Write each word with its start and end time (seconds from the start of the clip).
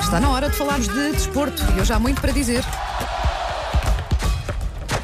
Está 0.00 0.18
na 0.20 0.30
hora 0.30 0.48
de 0.48 0.56
falarmos 0.56 0.88
de 0.88 1.12
desporto 1.12 1.62
e 1.74 1.78
eu 1.78 1.84
já 1.84 1.96
há 1.96 1.98
muito 1.98 2.18
para 2.18 2.32
dizer. 2.32 2.64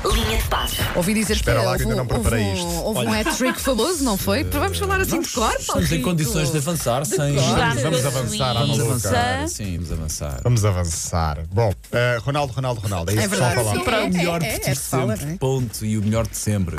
Linha 0.03 0.39
de 0.39 0.49
passe. 0.49 0.77
Ouvi 0.97 1.13
dizer 1.13 1.35
Espera 1.35 1.61
que 1.61 1.67
lá 1.67 1.77
que 1.77 1.83
houve, 1.85 1.93
ainda 1.93 2.05
não 2.05 2.17
houve 2.17 2.23
preparei 2.31 2.45
um, 2.47 2.55
isto. 2.55 2.85
houve 2.85 3.01
um 3.07 3.13
hat-trick 3.13 3.61
famoso, 3.61 4.03
não 4.03 4.17
foi? 4.17 4.45
Vamos 4.45 4.79
falar 4.79 5.01
assim 5.03 5.21
de 5.21 5.29
cor, 5.29 5.43
Paulo 5.51 5.59
Estamos 5.61 5.93
em 5.93 6.01
condições 6.01 6.51
de 6.51 6.57
avançar 6.57 7.05
sem. 7.05 7.19
Vamos, 7.37 7.83
vamos 7.83 8.07
avançar 8.07 8.51
à 8.51 8.61
Vamos 8.61 8.79
maluca. 8.79 8.91
avançar. 9.09 9.49
Sim, 9.49 9.75
vamos 9.77 9.93
avançar. 9.93 10.41
Vamos 10.43 10.65
avançar. 10.65 11.39
Bom, 11.53 11.71
eh, 11.93 12.19
Ronaldo, 12.23 12.53
Ronaldo, 12.55 12.81
Ronaldo. 12.81 13.11
É 13.11 13.15
isso 13.15 13.23
É 13.25 13.29
que 13.29 13.29
verdade. 13.37 13.55
falar. 13.57 13.75
Sim. 13.75 13.81
O 14.09 14.15
melhor 14.17 14.43
é, 14.43 14.59
de 14.59 14.71
é, 14.71 14.75
se 14.75 14.81
fala, 14.81 15.17
sempre. 15.19 15.35
é. 15.35 15.37
Ponto. 15.37 15.85
E 15.85 15.99
o 15.99 16.03
melhor 16.03 16.27
de 16.27 16.37
sempre. 16.37 16.77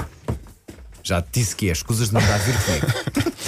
Já 1.04 1.22
te 1.22 1.40
disse 1.40 1.56
que 1.56 1.70
é. 1.70 1.72
Escusas 1.72 2.10
de 2.10 2.14
mandar 2.14 2.38
vir 2.40 2.56
comigo. 2.64 2.88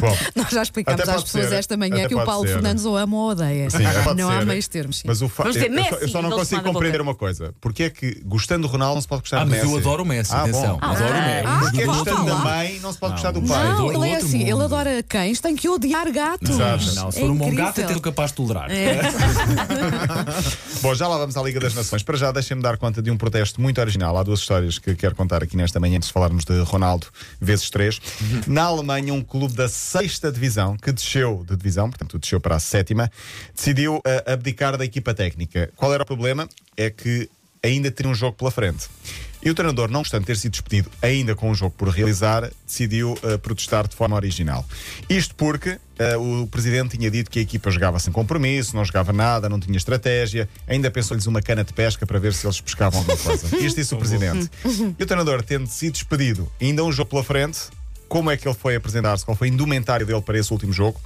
Bom, 0.00 0.16
Nós 0.34 0.48
já 0.50 0.62
explicámos 0.62 1.00
Até 1.02 1.10
às 1.10 1.16
pode 1.18 1.26
pessoas 1.32 1.48
ser. 1.50 1.54
esta 1.56 1.76
manhã 1.76 1.96
Até 1.96 2.08
que 2.08 2.14
o 2.14 2.18
pode 2.18 2.26
Paulo 2.30 2.46
ser. 2.46 2.54
Fernandes 2.54 2.84
ou 2.86 2.96
ama 2.96 3.16
ou 3.16 3.30
odeia. 3.30 3.68
sim, 3.68 3.78
pode 4.02 4.22
não 4.22 4.30
há 4.30 4.38
ser. 4.38 4.46
meios 4.46 4.68
termos. 4.68 4.96
sim. 4.98 5.02
Mas 5.06 5.20
o 5.20 5.28
fa... 5.28 5.42
Vamos 5.42 5.56
eu, 5.56 5.68
dizer 5.68 5.78
eu 5.78 5.84
só- 5.84 5.90
eu 5.96 6.00
Messi, 6.00 6.12
só 6.12 6.22
não 6.22 6.30
consigo 6.30 6.62
compreender 6.62 7.00
uma 7.02 7.14
coisa. 7.14 7.54
Porque 7.60 7.82
é 7.82 7.90
que, 7.90 8.18
gostando 8.24 8.66
do 8.66 8.72
Ronaldo, 8.72 8.94
não 8.94 9.02
se 9.02 9.08
pode 9.08 9.22
gostar 9.22 9.40
Ah, 9.40 9.44
do 9.44 9.50
mas 9.50 9.60
Messi? 9.60 9.70
eu 9.72 9.78
adoro 9.78 10.02
o 10.02 10.06
Messi. 10.06 10.32
Ah, 10.32 10.42
atenção. 10.42 10.78
bom. 10.78 10.86
Adoro 10.86 11.10
o 11.10 11.20
Messi. 11.22 11.46
Ah, 11.46 11.58
Porque 11.60 11.80
é 11.80 11.82
ah, 11.82 11.86
gostando 11.86 12.24
da 12.24 12.34
mãe, 12.36 12.80
não 12.80 12.92
se 12.92 12.98
pode 12.98 13.12
gostar 13.12 13.30
do 13.32 13.42
pai. 13.42 13.68
Não, 13.68 13.76
do 13.76 13.92
ele 13.92 14.08
é 14.08 14.12
outro 14.14 14.26
assim, 14.26 14.38
mundo. 14.38 14.48
ele 14.50 14.62
adora 14.64 15.02
cães, 15.06 15.40
tem 15.40 15.54
que 15.56 15.68
odiar 15.68 16.10
gatos. 16.10 16.48
Exato. 16.50 16.94
Não, 16.94 17.10
se 17.12 17.18
É 17.18 17.20
for 17.20 17.30
um 17.30 17.36
bom 17.36 17.54
gato, 17.54 17.80
até 17.82 17.92
sou 17.92 18.00
capaz 18.00 18.30
de 18.30 18.36
tolerar. 18.36 18.70
É. 18.70 19.00
Bom, 20.80 20.94
já 20.94 21.06
lá 21.06 21.18
vamos 21.18 21.36
à 21.36 21.42
Liga 21.42 21.60
das 21.60 21.74
Nações. 21.74 22.02
Para 22.02 22.16
já, 22.16 22.32
deixem-me 22.32 22.62
dar 22.62 22.78
conta 22.78 23.02
de 23.02 23.10
um 23.10 23.16
protesto 23.18 23.60
muito 23.60 23.80
original. 23.80 24.16
Há 24.16 24.22
duas 24.22 24.40
histórias 24.40 24.78
que 24.78 24.94
quero 24.94 25.14
contar 25.14 25.42
aqui 25.42 25.56
nesta 25.56 25.78
manhã, 25.78 25.96
antes 25.98 26.08
de 26.08 26.12
falarmos 26.12 26.44
de 26.44 26.58
Ronaldo 26.62 26.99
vezes 27.40 27.70
três. 27.70 28.00
Na 28.46 28.64
Alemanha, 28.64 29.14
um 29.14 29.22
clube 29.22 29.54
da 29.54 29.68
sexta 29.68 30.30
divisão, 30.30 30.76
que 30.76 30.92
desceu 30.92 31.44
de 31.48 31.56
divisão, 31.56 31.88
portanto, 31.88 32.18
desceu 32.18 32.40
para 32.40 32.56
a 32.56 32.60
sétima, 32.60 33.10
decidiu 33.54 34.00
eh, 34.04 34.32
abdicar 34.32 34.76
da 34.76 34.84
equipa 34.84 35.14
técnica. 35.14 35.70
Qual 35.76 35.92
era 35.92 36.02
o 36.02 36.06
problema? 36.06 36.48
É 36.76 36.90
que 36.90 37.28
ainda 37.62 37.90
tinha 37.90 38.08
um 38.08 38.14
jogo 38.14 38.36
pela 38.36 38.50
frente. 38.50 38.88
E 39.42 39.48
o 39.48 39.54
treinador, 39.54 39.90
não 39.90 40.00
obstante 40.00 40.26
ter 40.26 40.36
sido 40.36 40.52
despedido 40.52 40.90
ainda 41.00 41.34
com 41.34 41.50
um 41.50 41.54
jogo 41.54 41.74
por 41.76 41.88
realizar, 41.88 42.50
decidiu 42.66 43.18
eh, 43.22 43.38
protestar 43.38 43.88
de 43.88 43.96
forma 43.96 44.14
original. 44.14 44.64
Isto 45.08 45.34
porque 45.34 45.78
eh, 45.98 46.16
o 46.16 46.46
presidente 46.46 46.98
tinha 46.98 47.10
dito 47.10 47.30
que 47.30 47.38
a 47.38 47.42
equipa 47.42 47.70
jogava 47.70 47.98
sem 47.98 48.12
compromisso, 48.12 48.76
não 48.76 48.84
jogava 48.84 49.14
nada, 49.14 49.48
não 49.48 49.58
tinha 49.58 49.76
estratégia, 49.76 50.46
ainda 50.68 50.90
pensou-lhes 50.90 51.26
uma 51.26 51.40
cana 51.40 51.64
de 51.64 51.72
pesca 51.72 52.06
para 52.06 52.18
ver 52.18 52.34
se 52.34 52.46
eles 52.46 52.60
pescavam 52.60 53.00
alguma 53.00 53.16
coisa. 53.16 53.56
Isto 53.64 53.76
disse 53.76 53.94
o 53.94 53.98
presidente. 53.98 54.50
E 54.98 55.02
o 55.02 55.06
treinador, 55.06 55.42
tendo 55.42 55.66
sido 55.66 55.94
despedido, 55.94 56.50
ainda 56.60 56.84
um 56.84 56.92
jogo 56.92 57.08
pela 57.08 57.24
frente, 57.24 57.60
como 58.08 58.30
é 58.30 58.36
que 58.36 58.46
ele 58.46 58.56
foi 58.56 58.76
apresentar-se, 58.76 59.24
qual 59.24 59.36
foi 59.36 59.48
a 59.48 59.50
indumentária 59.50 60.04
dele 60.04 60.20
para 60.20 60.38
esse 60.38 60.52
último 60.52 60.72
jogo. 60.72 61.00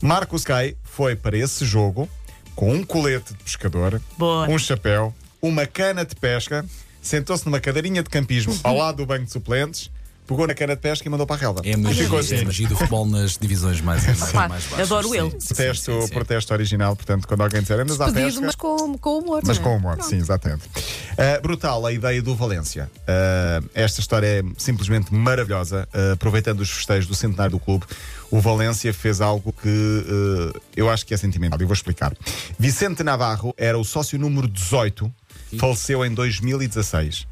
Marcos 0.00 0.44
Kai 0.44 0.76
foi 0.84 1.16
para 1.16 1.36
esse 1.36 1.64
jogo 1.64 2.08
com 2.54 2.72
um 2.72 2.84
colete 2.84 3.32
de 3.32 3.42
pescador, 3.42 4.00
Boa. 4.18 4.46
um 4.48 4.58
chapéu, 4.58 5.14
uma 5.40 5.66
cana 5.66 6.04
de 6.04 6.14
pesca, 6.14 6.64
sentou-se 7.02 7.44
numa 7.44 7.60
cadeirinha 7.60 8.02
de 8.02 8.08
campismo 8.08 8.58
ao 8.62 8.76
lado 8.76 8.96
do 8.98 9.06
banco 9.06 9.26
de 9.26 9.32
suplentes, 9.32 9.90
pegou 10.26 10.46
na 10.46 10.54
cana 10.54 10.74
de 10.74 10.80
pesca 10.80 11.06
e 11.06 11.10
mandou 11.10 11.26
para 11.26 11.36
a 11.36 11.38
relva. 11.38 11.60
É 11.64 11.74
a 11.74 11.78
magia, 11.78 12.04
é 12.04 12.18
assim. 12.18 12.40
a 12.40 12.44
magia 12.44 12.68
do 12.68 12.76
futebol 12.76 13.06
nas 13.06 13.36
divisões 13.36 13.80
mais, 13.80 14.06
mais, 14.06 14.32
mais 14.32 14.48
baixas. 14.48 14.80
adoro 14.80 15.08
Sim, 15.08 15.18
ele. 15.18 15.30
Protesto, 15.30 15.92
sim, 15.92 16.06
sim. 16.06 16.14
protesto 16.14 16.52
original, 16.54 16.96
portanto, 16.96 17.28
quando 17.28 17.40
alguém 17.42 17.60
disser 17.60 17.80
andas 17.80 18.00
à 18.00 18.10
pesca. 18.10 18.40
mas 18.40 18.54
com, 18.54 18.96
com 18.98 19.18
humor. 19.18 19.42
Mas 19.44 19.58
não 19.58 19.64
é? 19.64 19.68
com 19.68 19.76
humor, 19.76 20.02
sim, 20.02 20.16
exatamente. 20.16 20.62
Uh, 20.66 21.42
brutal 21.42 21.84
a 21.84 21.92
ideia 21.92 22.22
do 22.22 22.34
Valência. 22.34 22.90
Uh, 23.00 23.68
esta 23.74 24.00
história 24.00 24.26
é 24.26 24.42
simplesmente 24.56 25.12
maravilhosa. 25.12 25.88
Uh, 25.92 26.12
aproveitando 26.12 26.60
os 26.60 26.70
festejos 26.70 27.06
do 27.06 27.14
centenário 27.14 27.52
do 27.52 27.60
clube, 27.60 27.84
o 28.30 28.40
Valência 28.40 28.94
fez 28.94 29.20
algo 29.20 29.52
que 29.52 29.68
uh, 29.68 30.60
eu 30.76 30.88
acho 30.88 31.04
que 31.04 31.12
é 31.12 31.16
sentimental. 31.16 31.60
E 31.60 31.64
vou 31.64 31.74
explicar. 31.74 32.16
Vicente 32.58 33.02
Navarro 33.02 33.52
era 33.58 33.78
o 33.78 33.84
sócio 33.84 34.18
número 34.18 34.48
18, 34.48 35.12
faleceu 35.58 36.04
em 36.04 36.12
2016. 36.14 37.26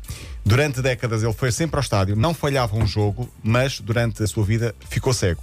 Durante 0.44 0.80
décadas 0.82 1.22
ele 1.22 1.32
foi 1.32 1.52
sempre 1.52 1.76
ao 1.76 1.82
estádio, 1.82 2.16
não 2.16 2.32
falhava 2.34 2.76
um 2.76 2.86
jogo, 2.86 3.28
mas 3.42 3.80
durante 3.80 4.22
a 4.22 4.26
sua 4.26 4.44
vida 4.44 4.74
ficou 4.88 5.12
cego. 5.12 5.42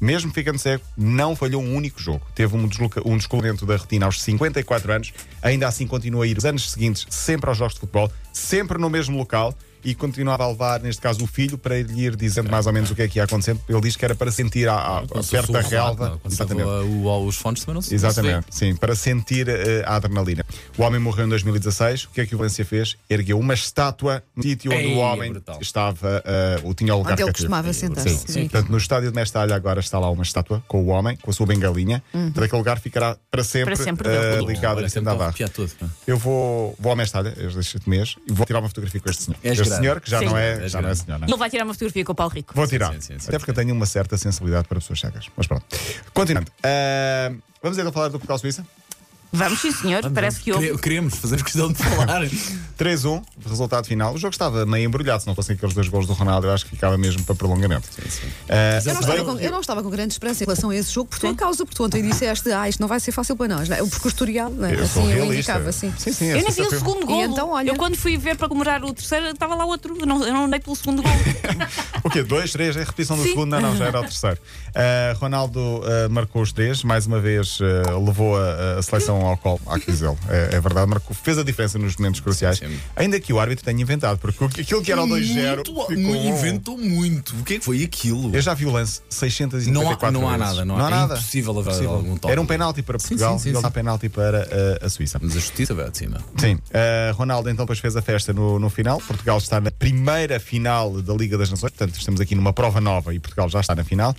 Mesmo 0.00 0.32
ficando 0.32 0.58
cego, 0.58 0.82
não 0.96 1.34
falhou 1.34 1.60
um 1.62 1.74
único 1.74 2.00
jogo. 2.00 2.24
Teve 2.34 2.56
um, 2.56 2.68
desloca- 2.68 3.02
um 3.04 3.16
descolamento 3.16 3.66
da 3.66 3.76
retina 3.76 4.06
aos 4.06 4.22
54 4.22 4.92
anos, 4.92 5.12
ainda 5.42 5.66
assim 5.66 5.86
continua 5.86 6.24
a 6.24 6.26
ir 6.28 6.38
os 6.38 6.44
anos 6.44 6.70
seguintes 6.70 7.04
sempre 7.10 7.48
aos 7.50 7.58
jogos 7.58 7.74
de 7.74 7.80
futebol, 7.80 8.10
sempre 8.32 8.78
no 8.78 8.88
mesmo 8.88 9.18
local 9.18 9.52
e 9.84 9.94
continuava 9.94 10.44
a 10.44 10.48
levar, 10.48 10.80
neste 10.80 11.00
caso, 11.00 11.22
o 11.24 11.26
filho 11.26 11.56
para 11.58 11.80
lhe 11.80 12.04
ir 12.06 12.16
dizendo 12.16 12.50
mais 12.50 12.66
ou 12.66 12.72
menos 12.72 12.90
o 12.90 12.94
que 12.94 13.02
é 13.02 13.08
que 13.08 13.18
ia 13.18 13.24
acontecendo. 13.24 13.60
Ele 13.68 13.80
diz 13.80 13.96
que 13.96 14.04
era 14.04 14.14
para 14.14 14.30
sentir 14.30 14.68
a, 14.68 14.98
a- 14.98 15.02
perto 15.30 15.52
da 15.52 15.60
relva. 15.60 16.20
se 16.26 16.34
Exatamente. 16.34 16.68
o- 16.68 17.26
os 17.26 17.36
fones 17.36 17.60
também 17.60 17.74
não 17.74 17.82
se 17.82 17.94
Exatamente, 17.94 18.34
não 18.34 18.42
se 18.50 18.60
vê. 18.66 18.72
sim, 18.72 18.76
para 18.76 18.94
sentir 18.94 19.48
eh, 19.48 19.82
a 19.86 19.96
adrenalina. 19.96 20.44
O 20.76 20.82
homem 20.82 21.00
morreu 21.00 21.26
em 21.26 21.28
2016. 21.28 22.04
O 22.04 22.10
que 22.10 22.20
é 22.20 22.26
que 22.26 22.34
o 22.34 22.38
Valência 22.38 22.64
fez? 22.64 22.96
Ergueu 23.08 23.38
uma 23.38 23.54
estátua 23.54 24.22
no 24.36 24.42
sítio 24.42 24.72
onde 24.72 24.86
o 24.86 25.00
é 25.00 25.04
homem 25.04 25.32
brutal. 25.32 25.58
estava, 25.60 26.22
o 26.64 26.74
tinha 26.74 26.94
o 26.94 26.98
lugar 26.98 27.12
Onde 27.12 27.22
ele 27.22 27.32
costumava 27.32 27.72
sentar-se. 27.72 28.08
Sim, 28.18 28.26
sim. 28.26 28.48
Portanto, 28.48 28.70
no 28.70 28.78
estádio 28.78 29.10
de 29.10 29.16
Mestalha 29.16 29.54
agora 29.54 29.80
está 29.80 29.98
lá 29.98 30.10
uma 30.10 30.22
estátua 30.22 30.62
com 30.68 30.82
o 30.82 30.86
homem, 30.88 31.16
com 31.16 31.30
a 31.30 31.34
sua 31.34 31.46
bengalinha. 31.46 32.02
Portanto, 32.12 32.42
aquele 32.44 32.58
lugar 32.58 32.78
ficará 32.80 33.16
para 33.30 33.44
sempre, 33.44 33.74
Para 33.74 33.84
sempre 33.84 34.08
dele. 34.08 34.46
ligado 34.46 34.78
a 34.78 34.82
Vicente 34.82 34.92
sempre 34.94 35.12
estou 35.12 35.24
a 35.24 35.28
Navarro. 35.28 35.68
pá. 35.80 35.86
Eu 36.06 36.16
vou, 36.18 36.74
vou 36.78 36.90
ao 36.90 36.96
Mestalha 36.96 37.34
este 37.58 37.88
mês 37.88 38.16
e 38.26 38.32
vou 38.32 38.46
tirar 38.46 38.60
uma 38.60 38.68
fotografia 38.68 39.00
com 39.00 39.10
este 39.10 39.24
senhor. 39.24 39.38
És 39.42 39.58
este. 39.58 39.77
Senhor 39.78 40.00
que 40.00 40.10
já 40.10 40.18
Sim. 40.18 40.26
não 40.26 40.36
é, 40.36 40.62
És 40.62 40.72
já 40.72 40.82
não 40.82 40.88
é 40.88 40.94
senhor, 40.94 41.18
não 41.18 41.26
é? 41.26 41.30
Ele 41.30 41.38
vai 41.38 41.50
tirar 41.50 41.64
uma 41.64 41.74
fotografia 41.74 42.04
com 42.04 42.12
o 42.12 42.14
Paulo 42.14 42.32
Rico. 42.32 42.54
Vou 42.54 42.66
tirar. 42.66 42.92
Sim, 42.94 43.00
sim, 43.00 43.18
sim. 43.18 43.28
Até 43.28 43.38
porque 43.38 43.50
eu 43.50 43.54
tenho 43.54 43.74
uma 43.74 43.86
certa 43.86 44.16
sensibilidade 44.16 44.68
para 44.68 44.78
pessoas 44.78 45.00
cegas. 45.00 45.26
Mas 45.36 45.46
pronto. 45.46 45.64
Continuando. 46.12 46.50
Ah, 46.62 47.32
vamos 47.62 47.78
então 47.78 47.92
falar 47.92 48.08
do 48.08 48.12
Portugal 48.18 48.38
Suíça? 48.38 48.64
Vamos, 49.32 49.60
sim, 49.60 49.70
senhor. 49.72 50.08
Parece 50.10 50.40
que 50.40 50.52
houve. 50.52 50.66
Quere- 50.68 50.78
Queremos, 50.78 51.14
fazemos 51.16 51.42
questão 51.42 51.70
de 51.70 51.78
falar. 51.82 52.22
3-1, 52.78 53.22
resultado 53.44 53.86
final. 53.86 54.14
O 54.14 54.18
jogo 54.18 54.32
estava 54.32 54.64
meio 54.64 54.86
embrulhado, 54.86 55.20
se 55.20 55.26
não 55.26 55.34
fossem 55.34 55.56
aqueles 55.56 55.74
dois 55.74 55.88
gols 55.88 56.06
do 56.06 56.12
Ronaldo, 56.12 56.46
eu 56.46 56.52
acho 56.52 56.64
que 56.64 56.70
ficava 56.70 56.96
mesmo 56.96 57.24
para 57.24 57.34
prolongamento. 57.34 57.88
Ah, 58.48 58.78
Eu 58.84 58.94
não, 58.94 59.00
estava 59.00 59.24
com, 59.24 59.38
eu 59.40 59.50
não 59.50 59.60
estava 59.60 59.82
com 59.82 59.90
grande 59.90 60.12
esperança 60.12 60.44
em 60.44 60.46
relação 60.46 60.70
a 60.70 60.76
esse 60.76 60.92
jogo 60.92 61.10
por 61.10 61.18
tua 61.18 61.34
causa, 61.34 61.64
porque 61.64 61.76
tu 61.76 61.84
ontem 61.84 62.02
disseste, 62.08 62.50
ah, 62.52 62.68
isto 62.68 62.78
não 62.80 62.86
vai 62.86 63.00
ser 63.00 63.10
fácil 63.10 63.34
para 63.36 63.48
nós. 63.56 63.68
Não 63.68 63.76
é? 63.76 63.82
O 63.82 63.88
percurso 63.88 64.16
tutorial, 64.16 64.48
não 64.50 64.64
é? 64.68 64.74
Eu 64.74 64.86
sou 64.86 65.02
assim, 65.02 65.10
eu 65.12 65.24
realista. 65.24 65.34
indicava, 65.52 65.68
assim. 65.70 65.92
Sim, 65.98 66.12
sim, 66.12 66.26
Eu 66.26 66.36
nem 66.42 66.52
vi 66.52 66.62
o 66.62 66.70
segundo 66.70 67.04
gol. 67.04 67.24
então, 67.24 67.50
olha- 67.50 67.68
Eu 67.70 67.74
quando 67.76 67.96
fui 67.96 68.16
ver 68.16 68.36
para 68.36 68.46
comemorar 68.48 68.84
o 68.84 68.94
terceiro, 68.94 69.26
estava 69.26 69.56
lá 69.56 69.64
outro. 69.66 69.96
Eu 69.98 70.06
não, 70.06 70.24
eu 70.24 70.32
não 70.32 70.44
andei 70.44 70.60
pelo 70.60 70.76
segundo 70.76 71.02
gol. 71.02 71.12
O 72.04 72.10
quê? 72.10 72.22
Dois, 72.22 72.52
três? 72.52 72.74
É 72.76 72.80
a 72.80 72.84
repetição 72.84 73.16
do 73.16 73.22
Sim. 73.24 73.30
segundo? 73.30 73.50
Não, 73.50 73.60
não, 73.60 73.76
já 73.76 73.86
era 73.86 73.98
o 74.00 74.02
terceiro. 74.04 74.38
Ah, 74.74 75.14
Ronaldo 75.18 75.82
ah, 75.84 76.08
marcou 76.08 76.40
os 76.40 76.52
três, 76.52 76.82
mais 76.84 77.06
uma 77.06 77.20
vez 77.20 77.58
levou 78.06 78.38
a, 78.38 78.78
a 78.78 78.82
seleção 78.82 79.17
ao 79.26 79.36
colo, 79.36 79.60
há 79.66 79.78
que 79.78 79.90
dizê-lo. 79.90 80.18
É, 80.28 80.56
é 80.56 80.60
verdade, 80.60 80.88
marcou, 80.88 81.14
fez 81.14 81.38
a 81.38 81.42
diferença 81.42 81.78
nos 81.78 81.96
momentos 81.96 82.20
cruciais. 82.20 82.58
sim. 82.58 82.78
Ainda 82.96 83.18
que 83.20 83.32
o 83.32 83.38
árbitro 83.40 83.64
tenha 83.64 83.80
inventado, 83.80 84.18
porque 84.18 84.60
aquilo 84.60 84.82
que 84.82 84.92
era 84.92 85.02
o 85.02 85.06
2-0. 85.06 85.56
Muito, 85.56 85.86
ficou 85.86 85.96
mu- 85.96 86.10
um- 86.20 86.28
inventou 86.28 86.78
muito. 86.78 87.34
O 87.36 87.42
que 87.44 87.54
é 87.54 87.58
que 87.58 87.64
foi 87.64 87.82
aquilo? 87.82 88.34
Eu 88.34 88.40
já 88.42 88.54
vi 88.54 88.66
o 88.66 88.70
lance 88.70 89.00
654 89.08 90.10
Não 90.12 90.20
há, 90.20 90.22
não 90.26 90.28
há 90.28 90.36
vezes. 90.36 90.56
nada, 90.56 90.64
não 90.64 90.76
há, 90.86 91.00
é 91.00 91.04
impossível 91.04 91.58
haver 91.58 91.86
algum 91.86 92.16
toque. 92.16 92.32
Era 92.32 92.40
um 92.40 92.46
penalti 92.46 92.82
para 92.82 92.98
Portugal 92.98 93.38
sim, 93.38 93.52
sim, 93.52 93.58
e 93.58 93.62
dá 93.62 93.70
penalti 93.70 94.08
para 94.08 94.48
ah, 94.82 94.86
a 94.86 94.88
Suíça. 94.88 95.18
Mas 95.22 95.32
a 95.32 95.40
justiça 95.40 95.74
vai 95.74 95.90
de 95.90 95.98
cima. 95.98 96.18
Sim, 96.36 96.54
uh, 96.54 97.14
Ronaldo 97.14 97.48
então 97.50 97.64
depois 97.64 97.78
fez 97.78 97.96
a 97.96 98.02
festa 98.02 98.32
no, 98.32 98.58
no 98.58 98.70
final. 98.70 99.00
Portugal 99.00 99.38
está 99.38 99.60
na 99.60 99.70
primeira 99.70 100.38
final 100.40 101.00
da 101.02 101.14
Liga 101.14 101.36
das 101.38 101.50
Nações, 101.50 101.70
portanto 101.72 101.98
estamos 101.98 102.20
aqui 102.20 102.34
numa 102.34 102.52
prova 102.52 102.80
nova 102.80 103.14
e 103.14 103.18
Portugal 103.18 103.48
já 103.48 103.60
está 103.60 103.74
na 103.74 103.84
final. 103.84 104.14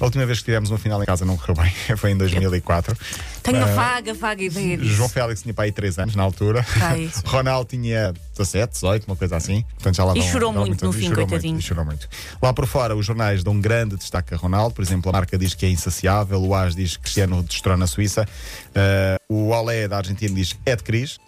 A 0.00 0.04
última 0.04 0.26
vez 0.26 0.38
que 0.40 0.46
tivemos 0.46 0.70
uma 0.70 0.78
final 0.78 1.00
em 1.02 1.06
casa 1.06 1.24
não 1.24 1.36
correu 1.36 1.54
bem, 1.56 1.72
foi 1.96 2.10
em 2.10 2.16
2004. 2.16 2.96
Tenho 3.42 3.58
uma 3.58 3.66
Ah, 3.70 3.74
vaga, 3.74 4.14
vaga 4.48 4.60
ideia 4.60 4.76
disso. 4.78 4.94
João 4.94 5.08
Félix 5.08 5.42
tinha 5.42 5.54
para 5.54 5.64
aí 5.64 5.72
3 5.72 5.98
anos 5.98 6.14
na 6.14 6.22
altura. 6.22 6.64
Ai. 6.80 7.10
Ronaldo 7.24 7.70
tinha 7.70 8.12
17, 8.36 8.72
18, 8.74 9.04
uma 9.06 9.16
coisa 9.16 9.36
assim. 9.36 9.64
Portanto, 9.74 9.96
já 9.96 10.04
lá 10.04 10.16
E 10.16 10.20
vão- 10.20 10.28
chorou 10.30 10.52
vão 10.52 10.66
muito 10.66 10.84
no 10.84 10.92
fim, 10.92 11.08
chorou 11.08 11.26
coitadinho. 11.26 11.54
Muito, 11.54 11.66
chorou 11.66 11.84
muito. 11.84 12.08
Lá 12.40 12.52
por 12.52 12.66
fora, 12.66 12.96
os 12.96 13.04
jornais 13.06 13.42
dão 13.44 13.60
grande 13.60 13.96
destaque 13.96 14.34
a 14.34 14.36
Ronaldo. 14.36 14.74
Por 14.74 14.82
exemplo, 14.82 15.08
a 15.10 15.12
marca 15.12 15.36
diz 15.38 15.54
que 15.54 15.66
é 15.66 15.70
insaciável, 15.70 16.40
o 16.42 16.54
AS 16.54 16.74
diz 16.74 16.96
que 16.96 17.02
Cristiano 17.04 17.42
destrona 17.42 17.84
a 17.84 17.86
Suíça, 17.88 18.26
Uh, 18.72 19.34
o 19.34 19.48
Olé 19.50 19.86
da 19.86 19.98
Argentina 19.98 20.34
diz 20.34 20.52
que 20.54 20.58
é 20.64 20.74
de 20.74 20.82
Cris. 20.82 21.18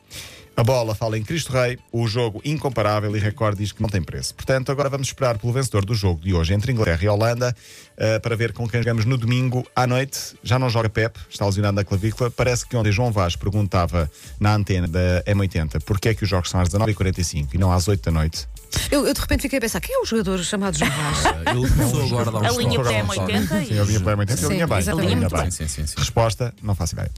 A 0.57 0.63
bola 0.63 0.95
fala 0.95 1.19
em 1.19 1.23
Cristo 1.25 1.53
Rei, 1.53 1.79
o 1.91 2.07
jogo 2.07 2.41
incomparável 2.45 3.15
e 3.17 3.19
recorde 3.19 3.59
diz 3.59 3.73
que 3.73 3.83
não 3.83 3.89
tem 3.89 4.01
preço. 4.01 4.33
Portanto, 4.37 4.71
agora 4.71 4.89
vamos 4.89 5.09
esperar 5.09 5.37
pelo 5.37 5.53
vencedor 5.53 5.85
do 5.85 5.95
jogo 5.95 6.21
de 6.21 6.33
hoje 6.33 6.55
entre 6.55 6.71
Inglaterra 6.71 7.03
e 7.03 7.09
Holanda 7.09 7.57
uh, 7.95 8.21
para 8.21 8.37
ver 8.37 8.53
com 8.53 8.69
quem 8.69 8.81
jogamos 8.81 9.05
no 9.05 9.19
domingo 9.19 9.67
à 9.75 9.85
noite. 9.85 10.37
Já 10.45 10.57
não 10.57 10.71
joga 10.71 10.89
Pep, 10.89 11.19
está 11.29 11.45
lesionado 11.45 11.75
na 11.75 11.85
clavícula. 11.85 12.31
Parece 12.31 12.65
que 12.67 12.77
ontem 12.77 12.93
João 12.93 13.11
Vaz 13.11 13.35
perguntava 13.35 14.09
na 14.39 14.55
antena 14.55 14.87
da 14.87 15.25
M80 15.27 15.83
porque 15.85 16.11
é 16.11 16.15
que 16.15 16.23
os 16.23 16.31
jogos 16.31 16.51
são 16.51 16.61
às 16.61 16.69
19h45 16.69 17.49
e 17.55 17.59
não 17.59 17.73
às 17.73 17.89
8 17.89 18.05
da 18.05 18.13
noite. 18.13 18.47
Eu, 18.91 19.07
eu 19.07 19.15
de 19.15 19.21
repente 19.21 19.43
fiquei 19.43 19.59
a 19.59 19.61
pensar, 19.61 19.81
quem 19.81 19.95
é 19.95 19.99
o 19.99 20.05
jogador 20.05 20.39
chamado 20.45 20.79
João 20.79 20.91
Vaz? 20.91 21.25
Ele 21.51 21.69
começou 21.69 22.05
agora 22.05 22.29
a 22.29 22.41
dar 22.41 22.49
A 22.49 22.53
linha 22.53 22.75
toques. 22.75 22.93
PM80 22.93 23.67
Sim, 23.67 23.75
eu 23.75 23.85
vinha 23.87 24.01
para 24.01 24.19
80 24.19 24.37
Sim, 24.37 24.45
eu 24.45 24.51
vinha 24.51 25.29
bem. 25.29 25.51
Sim, 25.51 25.69
sim, 25.69 25.87
sim. 25.87 25.95
Resposta, 25.97 26.55
não 26.63 26.75
faço 26.77 26.95
ideia. 26.95 27.11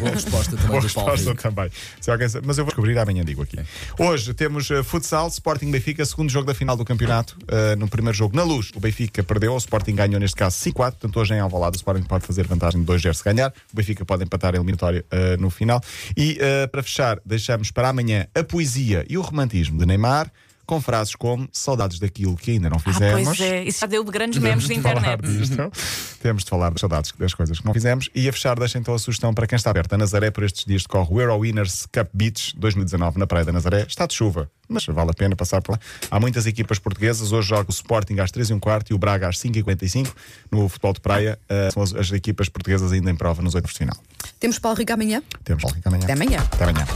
Boa 0.00 0.12
resposta 0.56 0.56
também 0.56 0.68
Boa 0.68 0.80
do 0.80 0.94
Paulo 0.94 1.10
resposta 1.10 1.30
Rico. 1.30 1.42
também. 1.42 1.70
Se 2.00 2.10
alguém 2.10 2.28
Mas 2.44 2.58
eu 2.58 2.64
vou 2.64 2.70
descobrir 2.72 2.98
amanhã, 2.98 3.24
digo 3.24 3.42
aqui. 3.42 3.58
Hoje 3.98 4.34
temos 4.34 4.70
eh, 4.70 4.82
futsal, 4.82 5.28
Sporting 5.28 5.70
Benfica, 5.70 6.04
segundo 6.04 6.30
jogo 6.30 6.46
da 6.46 6.54
final 6.54 6.76
do 6.76 6.84
campeonato. 6.84 7.36
Eh, 7.48 7.76
no 7.76 7.88
primeiro 7.88 8.16
jogo, 8.16 8.36
na 8.36 8.42
luz, 8.42 8.70
o 8.74 8.80
Benfica 8.80 9.22
perdeu, 9.22 9.52
o 9.54 9.58
Sporting 9.58 9.94
ganhou 9.94 10.20
neste 10.20 10.36
caso 10.36 10.56
5-4. 10.58 10.72
Portanto, 10.74 11.20
hoje 11.20 11.34
em 11.34 11.40
Alvalade, 11.40 11.76
o 11.76 11.78
Sporting 11.78 12.02
pode 12.04 12.26
fazer 12.26 12.46
vantagem 12.46 12.80
de 12.82 12.86
2-0 12.86 13.14
se 13.14 13.24
ganhar. 13.24 13.50
O 13.72 13.76
Benfica 13.76 14.04
pode 14.04 14.24
empatar 14.24 14.54
a 14.54 14.56
eliminatória 14.56 15.04
eh, 15.10 15.36
no 15.36 15.50
final. 15.50 15.80
E 16.16 16.38
para 16.70 16.82
fechar, 16.82 17.18
deixamos 17.24 17.70
para 17.70 17.88
amanhã 17.88 18.26
a 18.34 18.42
poesia 18.44 19.04
e 19.08 19.16
o 19.18 19.20
romantismo 19.22 19.78
de 19.78 19.86
Neymar. 19.86 20.30
Com 20.66 20.82
frases 20.82 21.14
como 21.14 21.48
saudades 21.50 21.98
daquilo 21.98 22.36
que 22.36 22.50
ainda 22.50 22.68
não 22.68 22.76
Ah, 22.76 22.92
fizemos. 22.92 23.24
pois 23.24 23.40
é, 23.40 23.64
isso 23.64 23.80
já 23.80 23.86
deu 23.86 24.04
grandes 24.04 24.38
Temos 24.38 24.66
memes 24.68 24.68
de 24.68 24.74
de 24.74 24.80
internet. 24.80 25.22
Temos 26.20 26.44
de 26.44 26.50
falar 26.50 26.70
das 26.70 26.80
saudades 26.80 27.12
das 27.18 27.34
coisas 27.34 27.58
que 27.58 27.64
não 27.66 27.72
fizemos. 27.72 28.10
E 28.14 28.28
a 28.28 28.32
fechar, 28.32 28.58
deixem 28.58 28.80
então 28.80 28.94
a 28.94 28.98
sugestão 28.98 29.32
para 29.32 29.46
quem 29.46 29.56
está 29.56 29.70
aberto 29.70 29.92
a 29.92 29.98
Nazaré 29.98 30.30
por 30.30 30.42
estes 30.44 30.64
dias 30.64 30.82
decorre 30.82 31.08
o 31.12 31.20
Euro 31.20 31.38
Winners 31.38 31.86
Cup 31.92 32.08
Beach 32.12 32.54
2019 32.58 33.18
na 33.18 33.26
Praia 33.26 33.44
da 33.44 33.52
Nazaré. 33.52 33.84
Está 33.88 34.06
de 34.06 34.14
chuva, 34.14 34.50
mas 34.68 34.84
vale 34.86 35.10
a 35.10 35.14
pena 35.14 35.36
passar 35.36 35.62
por 35.62 35.72
lá. 35.72 35.80
Há 36.10 36.18
muitas 36.20 36.46
equipas 36.46 36.78
portuguesas. 36.78 37.32
Hoje 37.32 37.48
joga 37.48 37.68
o 37.68 37.72
Sporting 37.72 38.18
às 38.18 38.30
3 38.30 38.50
h 38.50 38.60
quarto 38.60 38.90
e 38.90 38.94
o 38.94 38.98
Braga 38.98 39.28
às 39.28 39.38
5 39.38 39.58
h 39.58 39.64
45 39.64 40.14
no 40.50 40.68
futebol 40.68 40.92
de 40.92 41.00
praia. 41.00 41.38
eh, 41.48 41.70
são 41.72 41.82
as, 41.82 41.94
as 41.94 42.10
equipas 42.12 42.48
portuguesas 42.48 42.92
ainda 42.92 43.10
em 43.10 43.16
prova 43.16 43.42
nos 43.42 43.54
oitavos 43.54 43.72
de 43.74 43.78
final. 43.78 43.96
Temos 44.40 44.58
Paulo 44.58 44.76
Rico 44.78 44.92
amanhã? 44.92 45.22
Temos 45.44 45.64
amanhã. 45.84 46.04
Até 46.04 46.12
amanhã. 46.12 46.38
Até 46.40 46.64
amanhã. 46.64 46.86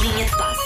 Linha 0.00 0.24
de 0.24 0.30
passe. 0.30 0.60